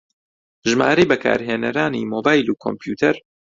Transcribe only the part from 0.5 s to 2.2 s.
ژمارەی بەکارهێنەرانی